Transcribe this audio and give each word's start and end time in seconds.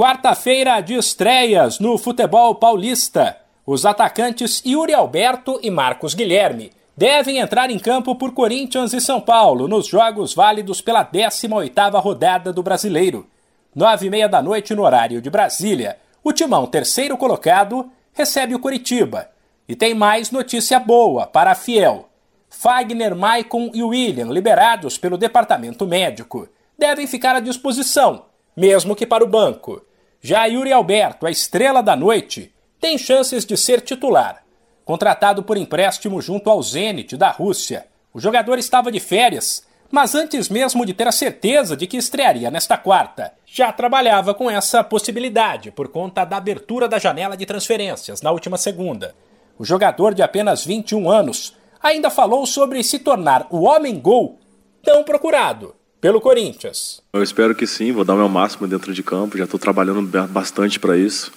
Quarta-feira 0.00 0.80
de 0.80 0.94
estreias 0.94 1.78
no 1.78 1.98
futebol 1.98 2.54
paulista. 2.54 3.36
Os 3.66 3.84
atacantes 3.84 4.62
Yuri 4.64 4.94
Alberto 4.94 5.60
e 5.62 5.70
Marcos 5.70 6.14
Guilherme 6.14 6.72
devem 6.96 7.36
entrar 7.36 7.70
em 7.70 7.78
campo 7.78 8.14
por 8.14 8.32
Corinthians 8.32 8.94
e 8.94 9.00
São 9.02 9.20
Paulo 9.20 9.68
nos 9.68 9.86
jogos 9.86 10.32
válidos 10.32 10.80
pela 10.80 11.04
18ª 11.04 12.00
rodada 12.00 12.50
do 12.50 12.62
Brasileiro. 12.62 13.28
Nove 13.74 14.06
e 14.06 14.10
meia 14.10 14.26
da 14.26 14.40
noite 14.40 14.74
no 14.74 14.84
horário 14.84 15.20
de 15.20 15.28
Brasília, 15.28 15.98
o 16.24 16.32
Timão, 16.32 16.66
terceiro 16.66 17.18
colocado, 17.18 17.92
recebe 18.14 18.54
o 18.54 18.58
Coritiba. 18.58 19.28
E 19.68 19.76
tem 19.76 19.92
mais 19.92 20.30
notícia 20.30 20.80
boa 20.80 21.26
para 21.26 21.50
a 21.50 21.54
Fiel. 21.54 22.08
Fagner, 22.48 23.14
Maicon 23.14 23.70
e 23.74 23.82
William, 23.82 24.32
liberados 24.32 24.96
pelo 24.96 25.18
departamento 25.18 25.86
médico, 25.86 26.48
devem 26.78 27.06
ficar 27.06 27.36
à 27.36 27.40
disposição, 27.40 28.24
mesmo 28.56 28.96
que 28.96 29.04
para 29.04 29.22
o 29.22 29.28
banco. 29.28 29.82
Já 30.22 30.44
Yuri 30.44 30.70
Alberto, 30.70 31.26
a 31.26 31.30
estrela 31.30 31.82
da 31.82 31.96
noite, 31.96 32.52
tem 32.78 32.98
chances 32.98 33.46
de 33.46 33.56
ser 33.56 33.80
titular. 33.80 34.44
Contratado 34.84 35.42
por 35.42 35.56
empréstimo 35.56 36.20
junto 36.20 36.50
ao 36.50 36.62
Zenit 36.62 37.16
da 37.16 37.30
Rússia, 37.30 37.86
o 38.12 38.20
jogador 38.20 38.58
estava 38.58 38.92
de 38.92 39.00
férias, 39.00 39.66
mas 39.90 40.14
antes 40.14 40.50
mesmo 40.50 40.84
de 40.84 40.92
ter 40.92 41.08
a 41.08 41.12
certeza 41.12 41.74
de 41.74 41.86
que 41.86 41.96
estrearia 41.96 42.50
nesta 42.50 42.76
quarta, 42.76 43.32
já 43.46 43.72
trabalhava 43.72 44.34
com 44.34 44.50
essa 44.50 44.84
possibilidade 44.84 45.70
por 45.70 45.88
conta 45.88 46.26
da 46.26 46.36
abertura 46.36 46.86
da 46.86 46.98
janela 46.98 47.34
de 47.34 47.46
transferências 47.46 48.20
na 48.20 48.30
última 48.30 48.58
segunda. 48.58 49.14
O 49.58 49.64
jogador 49.64 50.12
de 50.12 50.22
apenas 50.22 50.66
21 50.66 51.10
anos 51.10 51.56
ainda 51.82 52.10
falou 52.10 52.44
sobre 52.44 52.84
se 52.84 52.98
tornar 52.98 53.46
o 53.48 53.62
homem-gol 53.62 54.38
tão 54.82 55.02
procurado 55.02 55.74
pelo 56.00 56.20
Corinthians. 56.20 57.02
Eu 57.12 57.22
espero 57.22 57.54
que 57.54 57.66
sim, 57.66 57.92
vou 57.92 58.04
dar 58.04 58.14
o 58.14 58.18
meu 58.18 58.28
máximo 58.28 58.66
dentro 58.66 58.92
de 58.92 59.02
campo, 59.02 59.36
já 59.36 59.44
estou 59.44 59.60
trabalhando 59.60 60.02
bastante 60.28 60.80
para 60.80 60.96
isso. 60.96 61.30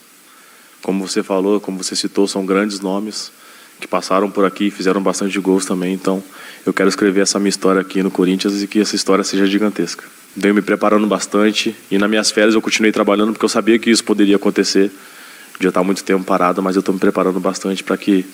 Como 0.81 1.05
você 1.05 1.21
falou, 1.21 1.59
como 1.59 1.83
você 1.83 1.95
citou, 1.95 2.27
são 2.27 2.45
grandes 2.45 2.79
nomes 2.79 3.31
que 3.79 3.87
passaram 3.87 4.31
por 4.31 4.45
aqui 4.45 4.67
e 4.67 4.71
fizeram 4.71 5.01
bastante 5.01 5.37
gols 5.39 5.65
também, 5.65 5.93
então 5.93 6.23
eu 6.65 6.73
quero 6.73 6.87
escrever 6.87 7.21
essa 7.21 7.39
minha 7.39 7.49
história 7.49 7.81
aqui 7.81 8.01
no 8.01 8.09
Corinthians 8.09 8.61
e 8.61 8.67
que 8.67 8.79
essa 8.79 8.95
história 8.95 9.23
seja 9.23 9.45
gigantesca. 9.45 10.05
Venho 10.35 10.55
me 10.55 10.61
preparando 10.61 11.05
bastante 11.05 11.75
e 11.91 11.97
nas 11.97 12.09
minhas 12.09 12.31
férias 12.31 12.55
eu 12.55 12.61
continuei 12.61 12.91
trabalhando 12.91 13.33
porque 13.33 13.45
eu 13.45 13.49
sabia 13.49 13.77
que 13.77 13.89
isso 13.89 14.03
poderia 14.03 14.37
acontecer. 14.37 14.89
Já 15.59 15.69
está 15.69 15.83
muito 15.83 16.03
tempo 16.03 16.23
parado, 16.23 16.63
mas 16.63 16.75
eu 16.75 16.79
estou 16.79 16.93
me 16.93 16.99
preparando 16.99 17.39
bastante 17.39 17.83
para 17.83 17.97
que, 17.97 18.25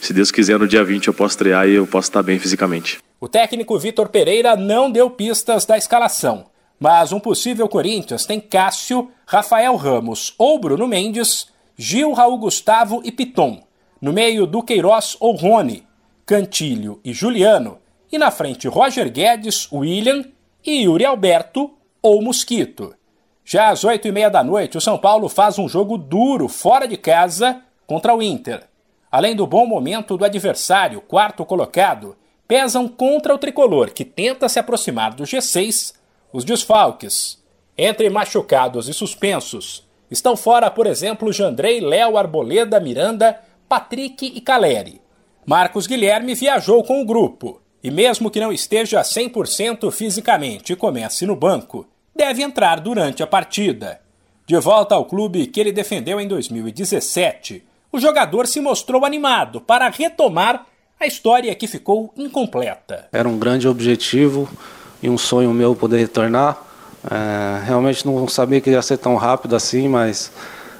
se 0.00 0.12
Deus 0.12 0.30
quiser, 0.30 0.58
no 0.58 0.66
dia 0.66 0.82
20 0.82 1.08
eu 1.08 1.14
possa 1.14 1.34
estrear 1.34 1.68
e 1.68 1.74
eu 1.74 1.86
possa 1.86 2.08
estar 2.08 2.22
bem 2.22 2.38
fisicamente. 2.38 2.98
O 3.24 3.28
técnico 3.28 3.78
Vitor 3.78 4.10
Pereira 4.10 4.54
não 4.54 4.90
deu 4.90 5.08
pistas 5.08 5.64
da 5.64 5.78
escalação, 5.78 6.44
mas 6.78 7.10
um 7.10 7.18
possível 7.18 7.66
Corinthians 7.66 8.26
tem 8.26 8.38
Cássio, 8.38 9.10
Rafael 9.26 9.74
Ramos 9.76 10.34
ou 10.36 10.58
Bruno 10.58 10.86
Mendes, 10.86 11.46
Gil, 11.74 12.12
Raul 12.12 12.36
Gustavo 12.36 13.00
e 13.02 13.10
Piton. 13.10 13.62
No 13.98 14.12
meio, 14.12 14.46
Duqueiroz 14.46 15.16
ou 15.20 15.34
Rony, 15.34 15.86
Cantilho 16.26 17.00
e 17.02 17.14
Juliano. 17.14 17.78
E 18.12 18.18
na 18.18 18.30
frente, 18.30 18.68
Roger 18.68 19.10
Guedes, 19.10 19.72
William 19.72 20.26
e 20.62 20.82
Yuri 20.82 21.06
Alberto 21.06 21.72
ou 22.02 22.20
Mosquito. 22.20 22.94
Já 23.42 23.70
às 23.70 23.84
oito 23.84 24.06
e 24.06 24.12
meia 24.12 24.28
da 24.28 24.44
noite, 24.44 24.76
o 24.76 24.82
São 24.82 24.98
Paulo 24.98 25.30
faz 25.30 25.58
um 25.58 25.66
jogo 25.66 25.96
duro 25.96 26.46
fora 26.46 26.86
de 26.86 26.98
casa 26.98 27.62
contra 27.86 28.14
o 28.14 28.22
Inter. 28.22 28.64
Além 29.10 29.34
do 29.34 29.46
bom 29.46 29.64
momento 29.64 30.14
do 30.18 30.26
adversário, 30.26 31.00
quarto 31.00 31.42
colocado, 31.46 32.14
pesam 32.46 32.86
contra 32.88 33.34
o 33.34 33.38
tricolor, 33.38 33.90
que 33.90 34.04
tenta 34.04 34.48
se 34.48 34.58
aproximar 34.58 35.14
do 35.14 35.24
G6, 35.24 35.94
os 36.32 36.44
desfalques. 36.44 37.42
Entre 37.76 38.08
machucados 38.08 38.88
e 38.88 38.94
suspensos, 38.94 39.86
estão 40.10 40.36
fora, 40.36 40.70
por 40.70 40.86
exemplo, 40.86 41.32
Jandrei, 41.32 41.80
Léo, 41.80 42.16
Arboleda, 42.16 42.78
Miranda, 42.78 43.40
Patrick 43.68 44.26
e 44.26 44.40
Caleri. 44.40 45.00
Marcos 45.46 45.86
Guilherme 45.86 46.34
viajou 46.34 46.82
com 46.84 47.02
o 47.02 47.04
grupo 47.04 47.60
e, 47.82 47.90
mesmo 47.90 48.30
que 48.30 48.40
não 48.40 48.52
esteja 48.52 49.02
100% 49.02 49.90
fisicamente 49.90 50.72
e 50.72 50.76
comece 50.76 51.26
no 51.26 51.36
banco, 51.36 51.86
deve 52.14 52.42
entrar 52.42 52.80
durante 52.80 53.22
a 53.22 53.26
partida. 53.26 54.00
De 54.46 54.56
volta 54.58 54.94
ao 54.94 55.04
clube 55.04 55.46
que 55.46 55.58
ele 55.58 55.72
defendeu 55.72 56.20
em 56.20 56.28
2017, 56.28 57.64
o 57.90 57.98
jogador 57.98 58.46
se 58.46 58.60
mostrou 58.60 59.04
animado 59.04 59.60
para 59.60 59.88
retomar 59.88 60.66
a 60.98 61.06
história 61.06 61.54
que 61.54 61.66
ficou 61.66 62.12
incompleta. 62.16 63.06
Era 63.12 63.28
um 63.28 63.38
grande 63.38 63.68
objetivo 63.68 64.48
e 65.02 65.08
um 65.08 65.18
sonho 65.18 65.52
meu 65.52 65.74
poder 65.74 65.98
retornar. 65.98 66.56
É, 67.10 67.64
realmente 67.64 68.06
não 68.06 68.26
sabia 68.26 68.60
que 68.60 68.70
ia 68.70 68.80
ser 68.80 68.96
tão 68.96 69.16
rápido 69.16 69.54
assim, 69.54 69.88
mas 69.88 70.32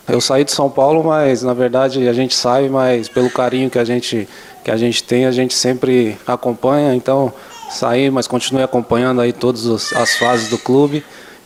eu 0.09 0.21
saí 0.21 0.45
de 0.45 0.53
São 0.53 0.71
Paulo, 0.71 1.05
mas 1.05 1.43
na 1.43 1.53
verdade 1.53 2.09
a 2.09 2.13
gente 2.13 2.35
sai, 2.35 2.69
mas 2.69 3.09
pelo 3.09 3.31
carinho 3.31 3.71
que 3.71 3.79
a 3.79 3.85
gente 3.85 4.29
que 4.63 4.71
a 4.71 4.77
gente 4.79 5.05
tem, 5.05 5.27
a 5.27 5.31
gente 5.31 5.53
sempre 5.53 6.17
acompanha. 6.27 6.95
Então 6.95 7.33
saí, 7.71 8.11
mas 8.11 8.27
continuei 8.27 8.65
acompanhando 8.65 9.21
aí 9.21 9.33
todas 9.33 9.93
as 9.93 10.17
fases 10.17 10.49
do 10.49 10.57
clube 10.57 11.05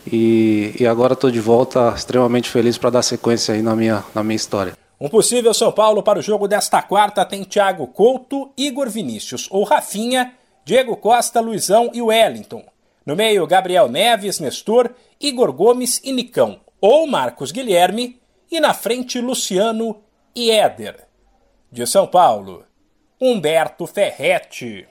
e, 0.09 0.73
e 0.79 0.87
agora 0.87 1.13
estou 1.13 1.29
de 1.29 1.41
volta, 1.41 1.93
extremamente 1.95 2.49
feliz 2.49 2.77
para 2.77 2.89
dar 2.89 3.01
sequência 3.01 3.53
aí 3.53 3.61
na 3.61 3.75
minha 3.75 4.03
na 4.15 4.23
minha 4.23 4.37
história. 4.37 4.73
Um 4.99 5.07
possível 5.07 5.53
São 5.53 5.71
Paulo 5.71 6.03
para 6.03 6.19
o 6.19 6.21
jogo 6.21 6.45
desta 6.45 6.81
quarta 6.81 7.23
tem 7.23 7.45
Thiago 7.45 7.87
Couto, 7.87 8.51
Igor 8.57 8.89
Vinícius 8.89 9.47
ou 9.49 9.63
Rafinha, 9.63 10.33
Diego 10.65 10.97
Costa, 10.97 11.39
Luizão 11.39 11.89
e 11.93 12.01
Wellington. 12.01 12.65
No 13.05 13.15
meio, 13.15 13.47
Gabriel 13.47 13.87
Neves, 13.87 14.39
Nestor, 14.39 14.93
Igor 15.19 15.53
Gomes 15.53 16.01
e 16.03 16.11
Nicão 16.11 16.59
ou 16.81 17.07
Marcos 17.07 17.51
Guilherme. 17.51 18.19
E 18.51 18.59
na 18.59 18.73
frente, 18.73 19.21
Luciano 19.21 20.01
e 20.35 20.51
Éder. 20.51 21.07
De 21.71 21.87
São 21.87 22.05
Paulo, 22.05 22.65
Humberto 23.21 23.87
Ferretti. 23.87 24.85